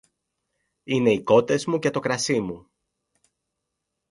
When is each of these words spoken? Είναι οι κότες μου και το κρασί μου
Είναι 0.83 1.11
οι 1.11 1.23
κότες 1.23 1.65
μου 1.65 1.79
και 1.79 1.91
το 1.91 1.99
κρασί 1.99 2.39
μου 2.39 2.69